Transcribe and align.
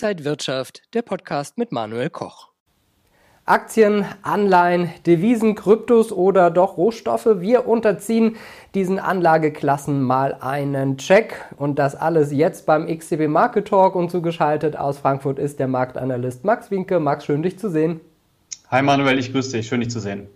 Inside 0.00 0.24
Wirtschaft, 0.24 0.82
der 0.94 1.02
Podcast 1.02 1.58
mit 1.58 1.72
Manuel 1.72 2.08
Koch. 2.08 2.50
Aktien, 3.46 4.04
Anleihen, 4.22 4.90
Devisen, 5.06 5.56
Kryptos 5.56 6.12
oder 6.12 6.52
doch 6.52 6.76
Rohstoffe. 6.76 7.26
Wir 7.40 7.66
unterziehen 7.66 8.36
diesen 8.76 9.00
Anlageklassen 9.00 10.00
mal 10.00 10.36
einen 10.40 10.98
Check 10.98 11.44
und 11.56 11.80
das 11.80 11.96
alles 11.96 12.30
jetzt 12.30 12.64
beim 12.64 12.86
XCB 12.86 13.26
Market 13.26 13.66
Talk 13.66 13.96
und 13.96 14.08
zugeschaltet 14.08 14.76
aus 14.76 14.98
Frankfurt 14.98 15.40
ist 15.40 15.58
der 15.58 15.66
Marktanalyst 15.66 16.44
Max 16.44 16.70
Winke. 16.70 17.00
Max, 17.00 17.24
schön 17.24 17.42
dich 17.42 17.58
zu 17.58 17.68
sehen. 17.68 18.00
Hi 18.70 18.82
Manuel, 18.82 19.18
ich 19.18 19.32
grüße 19.32 19.56
dich, 19.56 19.66
schön 19.66 19.80
dich 19.80 19.90
zu 19.90 19.98
sehen. 19.98 20.28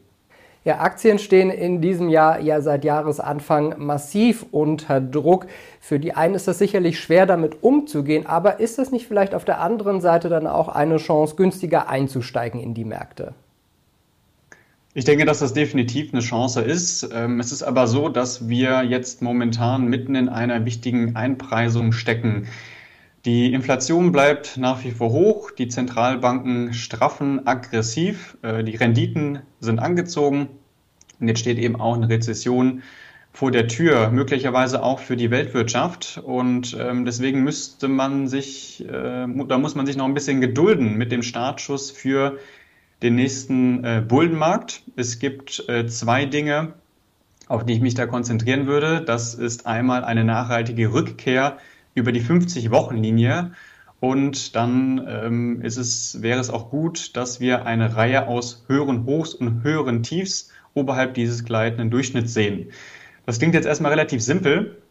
Ja, 0.64 0.78
Aktien 0.78 1.18
stehen 1.18 1.50
in 1.50 1.80
diesem 1.80 2.08
Jahr 2.08 2.38
ja 2.38 2.60
seit 2.60 2.84
Jahresanfang 2.84 3.74
massiv 3.78 4.46
unter 4.52 5.00
Druck. 5.00 5.46
Für 5.80 5.98
die 5.98 6.14
einen 6.14 6.36
ist 6.36 6.46
das 6.46 6.58
sicherlich 6.58 7.00
schwer, 7.00 7.26
damit 7.26 7.64
umzugehen, 7.64 8.26
aber 8.26 8.60
ist 8.60 8.78
es 8.78 8.92
nicht 8.92 9.08
vielleicht 9.08 9.34
auf 9.34 9.44
der 9.44 9.60
anderen 9.60 10.00
Seite 10.00 10.28
dann 10.28 10.46
auch 10.46 10.68
eine 10.68 10.98
Chance, 10.98 11.34
günstiger 11.34 11.88
einzusteigen 11.88 12.60
in 12.60 12.74
die 12.74 12.84
Märkte? 12.84 13.34
Ich 14.94 15.04
denke, 15.04 15.24
dass 15.24 15.40
das 15.40 15.52
definitiv 15.52 16.12
eine 16.12 16.22
Chance 16.22 16.60
ist. 16.60 17.08
Ähm, 17.12 17.40
es 17.40 17.50
ist 17.50 17.64
aber 17.64 17.88
so, 17.88 18.08
dass 18.08 18.48
wir 18.48 18.84
jetzt 18.84 19.20
momentan 19.20 19.86
mitten 19.86 20.14
in 20.14 20.28
einer 20.28 20.64
wichtigen 20.64 21.16
Einpreisung 21.16 21.90
stecken. 21.92 22.46
Die 23.24 23.52
Inflation 23.52 24.12
bleibt 24.12 24.58
nach 24.58 24.84
wie 24.84 24.90
vor 24.90 25.10
hoch, 25.10 25.50
die 25.50 25.68
Zentralbanken 25.68 26.74
straffen 26.74 27.46
aggressiv, 27.46 28.36
äh, 28.42 28.62
die 28.62 28.76
Renditen 28.76 29.40
sind 29.60 29.78
angezogen 29.78 30.48
und 31.22 31.28
jetzt 31.28 31.40
steht 31.40 31.58
eben 31.58 31.80
auch 31.80 31.94
eine 31.94 32.08
Rezession 32.08 32.82
vor 33.32 33.50
der 33.50 33.68
Tür, 33.68 34.10
möglicherweise 34.10 34.82
auch 34.82 34.98
für 34.98 35.16
die 35.16 35.30
Weltwirtschaft. 35.30 36.20
Und 36.22 36.76
ähm, 36.78 37.04
deswegen 37.04 37.44
müsste 37.44 37.88
man 37.88 38.26
sich, 38.26 38.84
äh, 38.86 39.26
da 39.48 39.58
muss 39.58 39.74
man 39.74 39.86
sich 39.86 39.96
noch 39.96 40.04
ein 40.04 40.14
bisschen 40.14 40.40
gedulden 40.40 40.98
mit 40.98 41.12
dem 41.12 41.22
Startschuss 41.22 41.90
für 41.90 42.38
den 43.02 43.14
nächsten 43.14 43.84
äh, 43.84 44.04
Bullenmarkt. 44.06 44.82
Es 44.96 45.18
gibt 45.18 45.66
äh, 45.68 45.86
zwei 45.86 46.26
Dinge, 46.26 46.74
auf 47.48 47.64
die 47.64 47.72
ich 47.72 47.80
mich 47.80 47.94
da 47.94 48.06
konzentrieren 48.06 48.66
würde. 48.66 49.00
Das 49.00 49.34
ist 49.34 49.66
einmal 49.66 50.04
eine 50.04 50.24
nachhaltige 50.24 50.92
Rückkehr 50.92 51.56
über 51.94 52.12
die 52.12 52.22
50-Wochen-Linie. 52.22 53.52
Und 54.00 54.56
dann 54.56 55.06
ähm, 55.08 55.62
ist 55.62 55.76
es, 55.76 56.22
wäre 56.22 56.40
es 56.40 56.50
auch 56.50 56.70
gut, 56.70 57.16
dass 57.16 57.38
wir 57.38 57.66
eine 57.66 57.94
Reihe 57.94 58.26
aus 58.26 58.64
höheren 58.66 59.06
Hochs 59.06 59.32
und 59.32 59.62
höheren 59.62 60.02
Tiefs 60.02 60.50
oberhalb 60.74 61.14
dieses 61.14 61.44
gleitenden 61.44 61.90
Durchschnitts 61.90 62.34
sehen. 62.34 62.70
Das 63.26 63.38
klingt 63.38 63.54
jetzt 63.54 63.66
erstmal 63.66 63.92
relativ 63.92 64.22
simpel, 64.22 64.82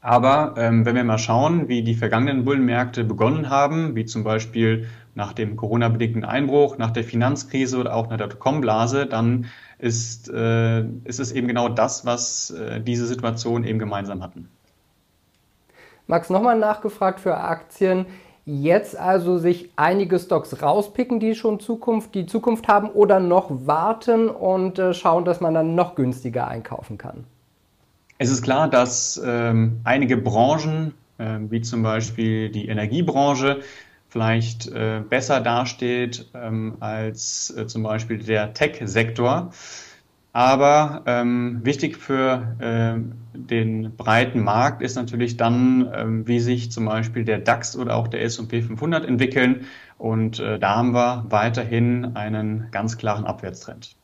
aber 0.00 0.54
ähm, 0.56 0.86
wenn 0.86 0.96
wir 0.96 1.04
mal 1.04 1.18
schauen, 1.18 1.68
wie 1.68 1.82
die 1.82 1.94
vergangenen 1.94 2.44
Bullenmärkte 2.44 3.04
begonnen 3.04 3.50
haben, 3.50 3.94
wie 3.96 4.06
zum 4.06 4.24
Beispiel 4.24 4.88
nach 5.14 5.32
dem 5.34 5.56
Corona-bedingten 5.56 6.24
Einbruch, 6.24 6.78
nach 6.78 6.90
der 6.90 7.04
Finanzkrise 7.04 7.78
oder 7.78 7.94
auch 7.94 8.08
nach 8.08 8.16
der 8.16 8.28
Dotcom-Blase, 8.28 9.06
dann 9.06 9.46
ist, 9.78 10.30
äh, 10.30 10.80
ist 11.04 11.20
es 11.20 11.32
eben 11.32 11.48
genau 11.48 11.68
das, 11.68 12.06
was 12.06 12.50
äh, 12.50 12.80
diese 12.80 13.06
Situation 13.06 13.64
eben 13.64 13.78
gemeinsam 13.78 14.22
hatten. 14.22 14.48
Max, 16.06 16.30
nochmal 16.30 16.58
nachgefragt 16.58 17.20
für 17.20 17.36
Aktien 17.36 18.06
jetzt 18.44 18.96
also 18.96 19.38
sich 19.38 19.70
einige 19.76 20.18
Stocks 20.18 20.62
rauspicken, 20.62 21.20
die 21.20 21.34
schon 21.34 21.60
Zukunft, 21.60 22.14
die 22.14 22.26
Zukunft 22.26 22.68
haben, 22.68 22.90
oder 22.90 23.20
noch 23.20 23.50
warten 23.66 24.28
und 24.28 24.78
äh, 24.78 24.94
schauen, 24.94 25.24
dass 25.24 25.40
man 25.40 25.54
dann 25.54 25.74
noch 25.74 25.94
günstiger 25.94 26.48
einkaufen 26.48 26.98
kann? 26.98 27.24
Es 28.18 28.30
ist 28.30 28.42
klar, 28.42 28.68
dass 28.68 29.20
ähm, 29.24 29.80
einige 29.84 30.16
Branchen, 30.16 30.94
äh, 31.18 31.38
wie 31.48 31.60
zum 31.62 31.82
Beispiel 31.82 32.50
die 32.50 32.68
Energiebranche, 32.68 33.60
vielleicht 34.08 34.66
äh, 34.66 35.02
besser 35.08 35.40
dasteht 35.40 36.26
ähm, 36.34 36.76
als 36.80 37.54
äh, 37.56 37.66
zum 37.66 37.82
Beispiel 37.82 38.18
der 38.18 38.52
Tech-Sektor. 38.52 39.52
Aber 40.32 41.02
ähm, 41.06 41.60
wichtig 41.64 41.96
für 41.96 42.54
äh, 42.60 43.00
den 43.36 43.96
breiten 43.96 44.40
Markt 44.44 44.80
ist 44.80 44.94
natürlich 44.94 45.36
dann, 45.36 45.90
ähm, 45.92 46.28
wie 46.28 46.38
sich 46.38 46.70
zum 46.70 46.84
Beispiel 46.84 47.24
der 47.24 47.38
DAX 47.38 47.76
oder 47.76 47.96
auch 47.96 48.06
der 48.06 48.22
S&P 48.22 48.62
500 48.62 49.04
entwickeln. 49.04 49.66
Und 49.98 50.38
äh, 50.38 50.58
da 50.58 50.76
haben 50.76 50.94
wir 50.94 51.26
weiterhin 51.30 52.16
einen 52.16 52.68
ganz 52.70 52.96
klaren 52.96 53.24
Abwärtstrend. 53.24 53.96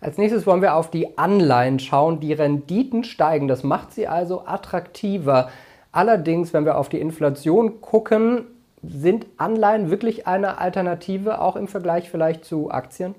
Als 0.00 0.16
nächstes 0.18 0.46
wollen 0.46 0.62
wir 0.62 0.76
auf 0.76 0.90
die 0.90 1.18
Anleihen 1.18 1.80
schauen. 1.80 2.20
Die 2.20 2.32
Renditen 2.32 3.02
steigen. 3.02 3.48
Das 3.48 3.64
macht 3.64 3.92
sie 3.92 4.06
also 4.06 4.46
attraktiver. 4.46 5.48
Allerdings, 5.90 6.52
wenn 6.52 6.64
wir 6.64 6.78
auf 6.78 6.88
die 6.88 7.00
Inflation 7.00 7.80
gucken, 7.80 8.44
sind 8.82 9.26
Anleihen 9.38 9.90
wirklich 9.90 10.28
eine 10.28 10.58
Alternative, 10.58 11.40
auch 11.40 11.56
im 11.56 11.66
Vergleich 11.66 12.08
vielleicht 12.08 12.44
zu 12.44 12.70
Aktien? 12.70 13.16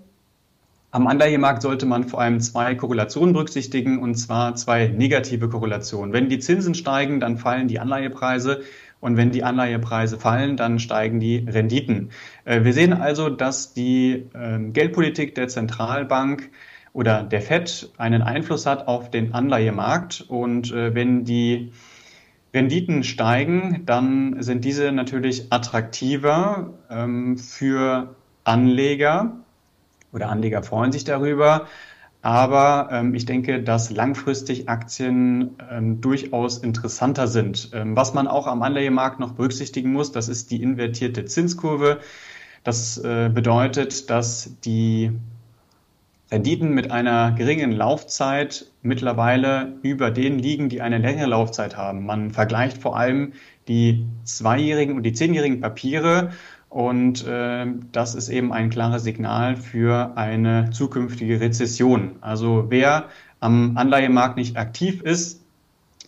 Am 0.91 1.05
Anleihemarkt 1.05 1.61
sollte 1.61 1.85
man 1.85 2.05
vor 2.05 2.19
allem 2.19 2.39
zwei 2.39 2.73
Korrelationen 2.73 3.33
berücksichtigen, 3.33 3.99
und 3.99 4.15
zwar 4.15 4.55
zwei 4.55 4.87
negative 4.87 5.47
Korrelationen. 5.47 6.13
Wenn 6.13 6.29
die 6.29 6.39
Zinsen 6.39 6.73
steigen, 6.73 7.19
dann 7.19 7.37
fallen 7.37 7.67
die 7.67 7.79
Anleihepreise. 7.79 8.63
Und 8.99 9.15
wenn 9.15 9.29
die 9.29 9.43
Anleihepreise 9.43 10.17
fallen, 10.17 10.57
dann 10.57 10.79
steigen 10.79 11.19
die 11.19 11.45
Renditen. 11.47 12.09
Äh, 12.43 12.63
wir 12.63 12.73
sehen 12.73 12.93
also, 12.93 13.29
dass 13.29 13.73
die 13.73 14.25
ähm, 14.33 14.73
Geldpolitik 14.73 15.35
der 15.35 15.47
Zentralbank 15.47 16.49
oder 16.91 17.23
der 17.23 17.41
FED 17.41 17.91
einen 17.97 18.23
Einfluss 18.23 18.65
hat 18.65 18.87
auf 18.87 19.11
den 19.11 19.35
Anleihemarkt. 19.35 20.25
Und 20.27 20.71
äh, 20.73 20.95
wenn 20.95 21.23
die 21.23 21.71
Renditen 22.51 23.03
steigen, 23.03 23.83
dann 23.85 24.41
sind 24.41 24.65
diese 24.65 24.91
natürlich 24.91 25.53
attraktiver 25.53 26.73
ähm, 26.89 27.37
für 27.37 28.15
Anleger 28.43 29.45
oder 30.13 30.29
Anleger 30.29 30.63
freuen 30.63 30.91
sich 30.91 31.03
darüber. 31.03 31.67
Aber 32.21 32.89
ähm, 32.91 33.15
ich 33.15 33.25
denke, 33.25 33.63
dass 33.63 33.91
langfristig 33.91 34.67
Aktien 34.67 35.55
ähm, 35.71 36.01
durchaus 36.01 36.57
interessanter 36.57 37.27
sind. 37.27 37.71
Ähm, 37.73 37.95
was 37.95 38.13
man 38.13 38.27
auch 38.27 38.45
am 38.45 38.61
Anleihemarkt 38.61 39.19
noch 39.19 39.33
berücksichtigen 39.33 39.93
muss, 39.93 40.11
das 40.11 40.27
ist 40.27 40.51
die 40.51 40.61
invertierte 40.61 41.23
Zinskurve. 41.25 41.99
Das 42.65 42.97
äh, 42.97 43.29
bedeutet, 43.33 44.09
dass 44.09 44.59
die 44.65 45.11
Renditen 46.29 46.73
mit 46.73 46.91
einer 46.91 47.31
geringen 47.31 47.71
Laufzeit 47.71 48.65
mittlerweile 48.81 49.77
über 49.81 50.11
denen 50.11 50.39
liegen, 50.39 50.69
die 50.69 50.81
eine 50.81 50.97
längere 50.97 51.27
Laufzeit 51.27 51.77
haben. 51.77 52.05
Man 52.05 52.31
vergleicht 52.31 52.77
vor 52.77 52.97
allem 52.97 53.33
die 53.67 54.05
zweijährigen 54.25 54.95
und 54.95 55.03
die 55.03 55.13
zehnjährigen 55.13 55.61
Papiere 55.61 56.31
und 56.69 57.25
äh, 57.25 57.65
das 57.91 58.15
ist 58.15 58.29
eben 58.29 58.53
ein 58.53 58.69
klares 58.69 59.03
Signal 59.03 59.55
für 59.55 60.11
eine 60.15 60.69
zukünftige 60.71 61.41
Rezession. 61.41 62.17
Also 62.21 62.65
wer 62.69 63.05
am 63.39 63.75
Anleihemarkt 63.75 64.37
nicht 64.37 64.57
aktiv 64.57 65.01
ist, 65.01 65.41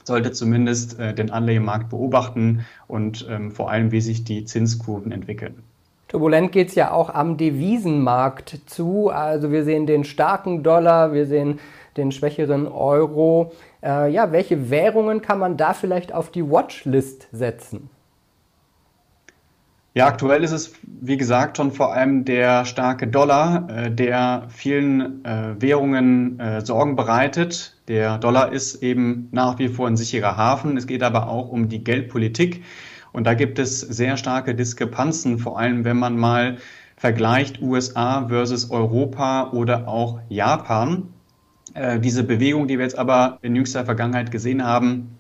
sollte 0.04 0.32
zumindest 0.32 1.00
äh, 1.00 1.14
den 1.14 1.32
Anleihemarkt 1.32 1.90
beobachten 1.90 2.66
und 2.88 3.26
ähm, 3.30 3.52
vor 3.52 3.72
allem, 3.72 3.92
wie 3.92 4.02
sich 4.02 4.24
die 4.24 4.46
Zinskurven 4.46 5.12
entwickeln. 5.12 5.64
Turbulent 6.08 6.52
geht 6.52 6.70
es 6.70 6.76
ja 6.76 6.92
auch 6.92 7.10
am 7.10 7.38
Devisenmarkt 7.38 8.62
zu. 8.66 9.10
Also 9.10 9.52
wir 9.52 9.64
sehen 9.64 9.88
den 9.88 10.04
starken 10.04 10.62
Dollar, 10.62 11.14
wir 11.14 11.26
sehen 11.26 11.60
den 11.98 12.12
schwächeren 12.12 12.68
Euro. 12.68 13.54
Äh, 13.82 14.12
ja, 14.12 14.32
welche 14.32 14.70
Währungen 14.70 15.22
kann 15.22 15.40
man 15.40 15.58
da 15.58 15.74
vielleicht 15.74 16.14
auf 16.14 16.30
die 16.30 16.44
Watchlist 16.44 17.28
setzen? 17.32 17.90
Ja, 19.94 20.08
aktuell 20.08 20.42
ist 20.46 20.54
es, 20.54 20.72
wie 20.84 21.18
gesagt, 21.18 21.58
schon 21.58 21.74
vor 21.74 21.94
allem 21.94 22.24
der 22.24 22.64
starke 22.64 23.08
Dollar, 23.08 23.68
äh, 23.70 23.92
der 23.92 24.46
vielen 24.48 25.26
äh, 25.26 25.62
Währungen 25.62 26.40
äh, 26.40 26.66
Sorgen 26.66 26.96
bereitet. 26.96 27.76
Der 27.90 28.18
Dollar 28.18 28.54
ist 28.54 28.84
eben 28.84 29.28
nach 29.32 29.60
wie 29.60 29.68
vor 29.68 29.88
ein 29.88 29.98
sicherer 29.98 30.38
Hafen. 30.38 30.78
Es 30.78 30.88
geht 30.88 31.04
aber 31.04 31.28
auch 31.28 31.50
um 31.50 31.68
die 31.68 31.84
Geldpolitik. 31.84 32.64
Und 33.12 33.28
da 33.28 33.34
gibt 33.34 33.60
es 33.60 33.82
sehr 33.82 34.16
starke 34.16 34.56
Diskrepanzen, 34.56 35.40
vor 35.40 35.60
allem 35.60 35.84
wenn 35.84 35.98
man 35.98 36.18
mal 36.18 36.58
vergleicht 36.96 37.62
USA 37.62 38.30
versus 38.30 38.72
Europa 38.72 39.52
oder 39.52 39.90
auch 39.90 40.22
Japan. 40.30 41.10
Äh, 41.74 42.00
diese 42.00 42.24
Bewegung, 42.24 42.70
die 42.70 42.78
wir 42.78 42.86
jetzt 42.86 42.98
aber 42.98 43.40
in 43.42 43.58
jüngster 43.58 43.84
Vergangenheit 43.84 44.32
gesehen 44.32 44.64
haben, 44.64 45.18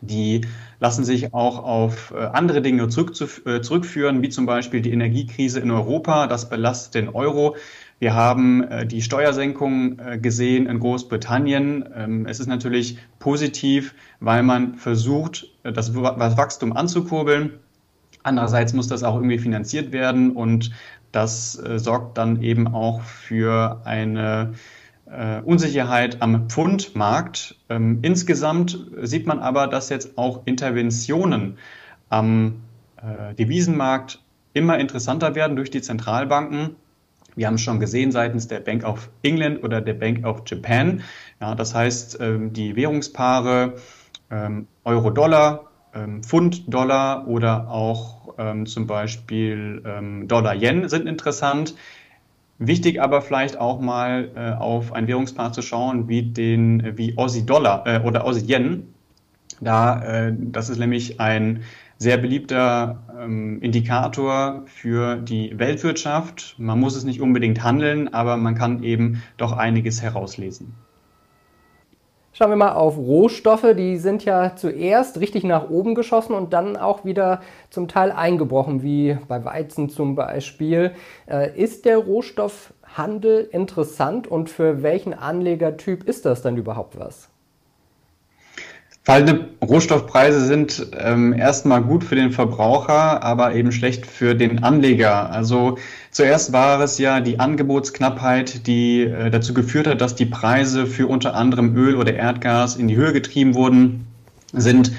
die 0.00 0.42
lassen 0.78 1.04
sich 1.04 1.34
auch 1.34 1.62
auf 1.62 2.12
äh, 2.16 2.24
andere 2.24 2.62
Dinge 2.62 2.84
äh, 2.84 2.88
zurückführen, 2.88 4.22
wie 4.22 4.30
zum 4.30 4.46
Beispiel 4.46 4.80
die 4.80 4.92
Energiekrise 4.92 5.60
in 5.60 5.70
Europa. 5.70 6.26
Das 6.26 6.48
belastet 6.48 6.94
den 6.94 7.08
Euro. 7.10 7.56
Wir 7.98 8.14
haben 8.14 8.62
äh, 8.64 8.86
die 8.86 9.02
Steuersenkung 9.02 10.00
gesehen 10.22 10.66
in 10.66 10.80
Großbritannien. 10.80 11.84
Ähm, 11.94 12.26
es 12.26 12.40
ist 12.40 12.46
natürlich 12.46 12.98
positiv, 13.18 13.94
weil 14.20 14.42
man 14.42 14.74
versucht, 14.76 15.48
das 15.62 15.94
Wachstum 15.94 16.74
anzukurbeln. 16.74 17.58
Andererseits 18.22 18.72
muss 18.72 18.88
das 18.88 19.02
auch 19.02 19.16
irgendwie 19.16 19.38
finanziert 19.38 19.92
werden 19.92 20.32
und 20.32 20.72
das 21.12 21.52
sorgt 21.52 22.18
dann 22.18 22.40
eben 22.42 22.68
auch 22.68 23.00
für 23.00 23.80
eine 23.84 24.52
äh, 25.10 25.40
Unsicherheit 25.40 26.22
am 26.22 26.48
Pfundmarkt. 26.48 27.56
Ähm, 27.68 27.98
insgesamt 28.02 28.78
sieht 29.02 29.26
man 29.26 29.40
aber, 29.40 29.66
dass 29.66 29.88
jetzt 29.88 30.16
auch 30.16 30.42
Interventionen 30.46 31.58
am 32.08 32.62
äh, 32.96 33.34
Devisenmarkt 33.34 34.20
immer 34.52 34.78
interessanter 34.78 35.34
werden 35.34 35.56
durch 35.56 35.70
die 35.70 35.82
Zentralbanken. 35.82 36.76
Wir 37.36 37.46
haben 37.46 37.54
es 37.54 37.62
schon 37.62 37.80
gesehen 37.80 38.10
seitens 38.12 38.48
der 38.48 38.60
Bank 38.60 38.84
of 38.84 39.10
England 39.22 39.62
oder 39.62 39.80
der 39.80 39.94
Bank 39.94 40.26
of 40.26 40.42
Japan. 40.46 41.02
Ja, 41.40 41.54
das 41.54 41.74
heißt, 41.74 42.18
ähm, 42.20 42.52
die 42.52 42.76
Währungspaare 42.76 43.74
ähm, 44.30 44.66
Euro-Dollar, 44.84 45.70
ähm, 45.94 46.22
Pfund-Dollar 46.22 47.28
oder 47.28 47.68
auch 47.68 48.34
ähm, 48.38 48.66
zum 48.66 48.86
Beispiel 48.86 49.82
ähm, 49.86 50.28
Dollar-Yen 50.28 50.88
sind 50.88 51.06
interessant. 51.06 51.74
Wichtig 52.62 53.00
aber 53.00 53.22
vielleicht 53.22 53.58
auch 53.58 53.80
mal 53.80 54.32
äh, 54.36 54.50
auf 54.52 54.92
ein 54.92 55.08
Währungspaar 55.08 55.50
zu 55.50 55.62
schauen 55.62 56.08
wie 56.08 56.22
den 56.22 56.98
wie 56.98 57.16
Aussie 57.16 57.46
Dollar 57.46 57.86
äh, 57.86 58.00
oder 58.04 58.22
Aussie 58.22 58.44
Yen. 58.52 58.92
Da 59.62 60.02
äh, 60.02 60.34
das 60.38 60.68
ist 60.68 60.76
nämlich 60.76 61.20
ein 61.20 61.62
sehr 61.96 62.18
beliebter 62.18 63.02
ähm, 63.18 63.62
Indikator 63.62 64.64
für 64.66 65.16
die 65.16 65.58
Weltwirtschaft. 65.58 66.54
Man 66.58 66.78
muss 66.78 66.96
es 66.96 67.04
nicht 67.04 67.22
unbedingt 67.22 67.64
handeln, 67.64 68.12
aber 68.12 68.36
man 68.36 68.54
kann 68.54 68.82
eben 68.82 69.22
doch 69.38 69.52
einiges 69.52 70.02
herauslesen. 70.02 70.74
Schauen 72.40 72.52
wir 72.52 72.56
mal 72.56 72.72
auf 72.72 72.96
Rohstoffe. 72.96 73.74
Die 73.76 73.98
sind 73.98 74.24
ja 74.24 74.56
zuerst 74.56 75.20
richtig 75.20 75.44
nach 75.44 75.68
oben 75.68 75.94
geschossen 75.94 76.32
und 76.32 76.54
dann 76.54 76.78
auch 76.78 77.04
wieder 77.04 77.42
zum 77.68 77.86
Teil 77.86 78.10
eingebrochen, 78.10 78.82
wie 78.82 79.18
bei 79.28 79.44
Weizen 79.44 79.90
zum 79.90 80.14
Beispiel. 80.14 80.92
Äh, 81.26 81.54
ist 81.54 81.84
der 81.84 81.98
Rohstoffhandel 81.98 83.46
interessant 83.52 84.26
und 84.26 84.48
für 84.48 84.82
welchen 84.82 85.12
Anlegertyp 85.12 86.04
ist 86.04 86.24
das 86.24 86.40
dann 86.40 86.56
überhaupt 86.56 86.98
was? 86.98 87.29
Fallende 89.02 89.48
Rohstoffpreise 89.62 90.44
sind 90.44 90.88
ähm, 90.98 91.32
erstmal 91.32 91.82
gut 91.82 92.04
für 92.04 92.16
den 92.16 92.32
Verbraucher, 92.32 93.22
aber 93.22 93.54
eben 93.54 93.72
schlecht 93.72 94.04
für 94.04 94.34
den 94.34 94.62
Anleger. 94.62 95.30
Also 95.30 95.78
zuerst 96.10 96.52
war 96.52 96.80
es 96.82 96.98
ja 96.98 97.20
die 97.20 97.40
Angebotsknappheit, 97.40 98.66
die 98.66 99.02
äh, 99.02 99.30
dazu 99.30 99.54
geführt 99.54 99.86
hat, 99.86 100.02
dass 100.02 100.16
die 100.16 100.26
Preise 100.26 100.86
für 100.86 101.06
unter 101.06 101.34
anderem 101.34 101.74
Öl 101.74 101.96
oder 101.96 102.14
Erdgas 102.14 102.76
in 102.76 102.88
die 102.88 102.96
Höhe 102.96 103.14
getrieben 103.14 103.54
wurden 103.54 104.06
sind. 104.52 104.92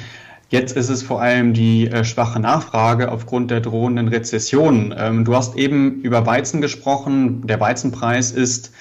Jetzt 0.50 0.75
ist 0.75 0.89
es 0.89 1.03
vor 1.03 1.21
allem 1.21 1.53
die 1.53 1.88
äh, 1.88 2.03
schwache 2.03 2.39
Nachfrage 2.39 3.12
aufgrund 3.12 3.51
der 3.51 3.62
drohenden 3.62 4.07
Rezession. 4.07 4.95
Ähm, 4.98 5.25
du 5.25 5.36
hast 5.36 5.56
eben 5.56 6.01
über 6.01 6.25
Weizen 6.25 6.59
gesprochen. 6.59 7.45
Der 7.45 7.59
Weizenpreis 7.59 8.31
ist 8.31 8.74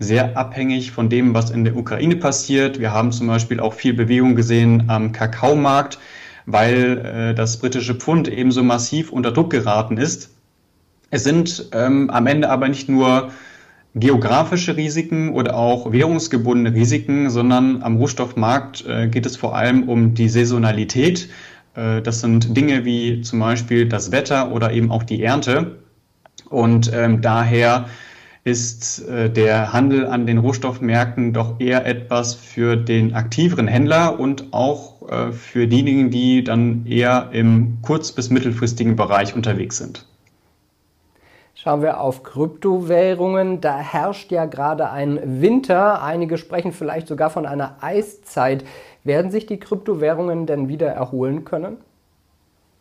sehr 0.00 0.36
abhängig 0.36 0.92
von 0.92 1.10
dem, 1.10 1.34
was 1.34 1.50
in 1.50 1.62
der 1.62 1.76
Ukraine 1.76 2.16
passiert. 2.16 2.80
Wir 2.80 2.92
haben 2.92 3.12
zum 3.12 3.26
Beispiel 3.26 3.60
auch 3.60 3.74
viel 3.74 3.92
Bewegung 3.92 4.34
gesehen 4.34 4.84
am 4.88 5.12
Kakaomarkt, 5.12 5.98
weil 6.46 6.98
äh, 6.98 7.34
das 7.34 7.58
britische 7.58 7.94
Pfund 7.94 8.26
ebenso 8.26 8.62
massiv 8.62 9.12
unter 9.12 9.30
Druck 9.30 9.50
geraten 9.50 9.98
ist. 9.98 10.30
Es 11.10 11.22
sind 11.22 11.68
ähm, 11.72 12.08
am 12.08 12.26
Ende 12.26 12.48
aber 12.48 12.68
nicht 12.68 12.88
nur 12.88 13.30
geografische 13.94 14.76
Risiken 14.76 15.34
oder 15.34 15.54
auch 15.54 15.92
währungsgebundene 15.92 16.74
Risiken, 16.74 17.28
sondern 17.28 17.82
am 17.82 17.96
Rohstoffmarkt 17.96 18.86
äh, 18.86 19.08
geht 19.08 19.26
es 19.26 19.36
vor 19.36 19.54
allem 19.54 19.88
um 19.88 20.14
die 20.14 20.30
Saisonalität. 20.30 21.28
Äh, 21.74 22.00
das 22.00 22.20
sind 22.20 22.56
Dinge 22.56 22.86
wie 22.86 23.20
zum 23.20 23.40
Beispiel 23.40 23.86
das 23.86 24.12
Wetter 24.12 24.50
oder 24.50 24.72
eben 24.72 24.90
auch 24.90 25.02
die 25.02 25.22
Ernte. 25.22 25.78
Und 26.48 26.90
ähm, 26.94 27.20
daher 27.20 27.86
ist 28.44 29.06
äh, 29.06 29.28
der 29.30 29.72
Handel 29.72 30.06
an 30.06 30.26
den 30.26 30.38
Rohstoffmärkten 30.38 31.32
doch 31.32 31.60
eher 31.60 31.86
etwas 31.86 32.34
für 32.34 32.76
den 32.76 33.14
aktiveren 33.14 33.68
Händler 33.68 34.18
und 34.18 34.52
auch 34.52 35.08
äh, 35.10 35.32
für 35.32 35.66
diejenigen, 35.66 36.10
die 36.10 36.42
dann 36.42 36.86
eher 36.86 37.28
im 37.32 37.78
kurz- 37.82 38.12
bis 38.12 38.30
mittelfristigen 38.30 38.96
Bereich 38.96 39.34
unterwegs 39.34 39.78
sind. 39.78 40.06
Schauen 41.54 41.82
wir 41.82 42.00
auf 42.00 42.22
Kryptowährungen. 42.22 43.60
Da 43.60 43.76
herrscht 43.76 44.32
ja 44.32 44.46
gerade 44.46 44.90
ein 44.90 45.42
Winter. 45.42 46.02
Einige 46.02 46.38
sprechen 46.38 46.72
vielleicht 46.72 47.06
sogar 47.06 47.28
von 47.28 47.44
einer 47.44 47.76
Eiszeit. 47.82 48.64
Werden 49.04 49.30
sich 49.30 49.44
die 49.44 49.58
Kryptowährungen 49.58 50.46
denn 50.46 50.68
wieder 50.68 50.88
erholen 50.88 51.44
können? 51.44 51.76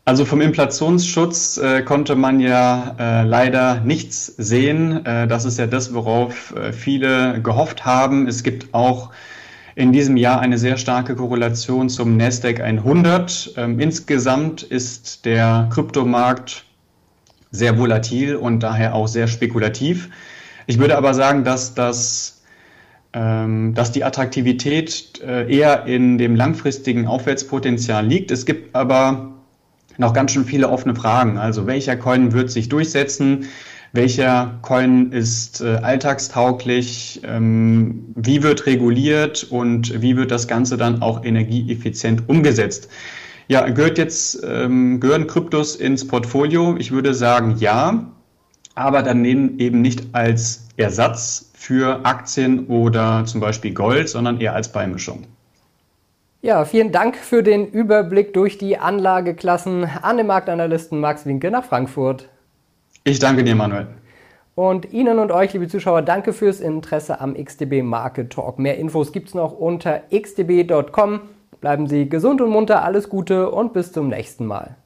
Also 0.10 0.26
vom 0.26 0.42
Inflationsschutz 0.42 1.60
äh, 1.60 1.84
konnte 1.84 2.16
man 2.16 2.40
ja 2.40 2.96
äh, 2.98 3.24
leider 3.26 3.82
nichts 3.82 4.26
sehen. 4.26 5.06
Äh, 5.06 5.28
das 5.28 5.46
ist 5.46 5.60
ja 5.60 5.68
das, 5.68 5.94
worauf 5.94 6.56
äh, 6.56 6.74
viele 6.74 7.40
gehofft 7.44 7.86
haben. 7.86 8.28
Es 8.28 8.42
gibt 8.42 8.74
auch 8.74 9.12
in 9.76 9.92
diesem 9.92 10.18
Jahr 10.18 10.40
eine 10.40 10.58
sehr 10.58 10.78
starke 10.78 11.16
Korrelation 11.16 11.90
zum 11.90 12.18
Nasdaq 12.18 12.60
100. 12.60 13.54
Ähm, 13.56 13.80
insgesamt 13.80 14.64
ist 14.64 15.26
der 15.26 15.70
Kryptomarkt 15.72 16.66
sehr 17.52 17.78
volatil 17.78 18.36
und 18.36 18.62
daher 18.62 18.96
auch 18.96 19.08
sehr 19.08 19.28
spekulativ. 19.28 20.10
Ich 20.66 20.80
würde 20.80 20.98
aber 20.98 21.14
sagen, 21.14 21.44
dass 21.44 21.76
das 21.76 22.42
ähm, 23.14 23.76
dass 23.76 23.92
die 23.92 24.04
Attraktivität 24.04 25.22
äh, 25.22 25.56
eher 25.56 25.86
in 25.86 26.18
dem 26.18 26.36
langfristigen 26.36 27.06
Aufwärtspotenzial 27.06 28.08
liegt. 28.08 28.32
Es 28.32 28.48
gibt 28.48 28.76
aber 28.76 29.36
noch 30.00 30.14
ganz 30.14 30.32
schön 30.32 30.46
viele 30.46 30.70
offene 30.70 30.96
Fragen. 30.96 31.38
Also 31.38 31.68
welcher 31.68 31.96
Coin 31.98 32.32
wird 32.32 32.50
sich 32.50 32.70
durchsetzen? 32.70 33.46
Welcher 33.92 34.60
Coin 34.62 35.12
ist 35.12 35.62
äh, 35.62 35.76
alltagstauglich? 35.82 37.22
Ähm, 37.24 38.06
wie 38.16 38.44
wird 38.44 38.66
reguliert 38.66 39.44
und 39.50 40.02
wie 40.02 40.16
wird 40.16 40.32
das 40.32 40.48
Ganze 40.48 40.78
dann 40.78 41.02
auch 41.02 41.24
energieeffizient 41.24 42.30
umgesetzt? 42.30 42.90
Ja, 43.48 43.68
gehört 43.68 43.98
jetzt, 43.98 44.42
ähm, 44.48 45.00
gehören 45.00 45.26
Kryptos 45.26 45.76
ins 45.76 46.08
Portfolio? 46.08 46.76
Ich 46.78 46.92
würde 46.92 47.16
sagen 47.16 47.56
ja, 47.60 48.12
aber 48.76 49.02
dann 49.02 49.26
eben 49.26 49.82
nicht 49.82 50.04
als 50.14 50.68
Ersatz 50.78 51.52
für 51.56 52.06
Aktien 52.06 52.68
oder 52.68 53.26
zum 53.26 53.42
Beispiel 53.42 53.74
Gold, 53.74 54.08
sondern 54.08 54.40
eher 54.40 54.54
als 54.54 54.72
Beimischung. 54.72 55.26
Ja, 56.42 56.64
vielen 56.64 56.94
Dank 56.94 57.18
für 57.18 57.44
den 57.44 57.68
Überblick 57.68 58.34
durch 58.34 58.58
die 58.58 58.78
Anlageklassen 58.78 59.84
an 59.84 60.16
den 60.16 60.28
Marktanalysten 60.28 60.98
Max 60.98 61.26
Winke 61.26 61.52
nach 61.52 61.66
Frankfurt. 61.66 62.30
Ich 63.04 63.20
danke 63.20 63.44
dir, 63.44 63.56
Manuel. 63.56 63.88
Und 64.56 64.92
Ihnen 64.94 65.20
und 65.20 65.32
euch, 65.32 65.52
liebe 65.52 65.68
Zuschauer, 65.68 66.02
danke 66.02 66.32
fürs 66.32 66.62
Interesse 66.62 67.20
am 67.20 67.34
XDB 67.34 67.82
Market 67.82 68.32
Talk. 68.32 68.58
Mehr 68.58 68.78
Infos 68.78 69.12
gibt 69.12 69.30
es 69.30 69.34
noch 69.34 69.52
unter 69.52 70.04
xdb.com. 70.12 71.22
Bleiben 71.60 71.88
Sie 71.88 72.08
gesund 72.08 72.40
und 72.40 72.52
munter, 72.52 72.84
alles 72.84 73.10
Gute 73.10 73.52
und 73.52 73.74
bis 73.74 73.92
zum 73.92 74.08
nächsten 74.08 74.46
Mal. 74.46 74.78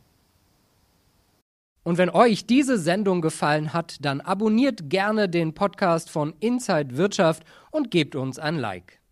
Und 1.84 2.00
wenn 2.00 2.10
euch 2.10 2.48
diese 2.48 2.80
Sendung 2.80 3.22
gefallen 3.22 3.74
hat, 3.74 3.98
dann 4.04 4.22
abonniert 4.22 4.90
gerne 4.90 5.30
den 5.30 5.54
Podcast 5.54 6.10
von 6.10 6.34
Inside 6.40 6.98
Wirtschaft 6.98 7.44
und 7.70 7.92
gebt 7.92 8.16
uns 8.16 8.40
ein 8.40 8.58
Like. 8.58 9.03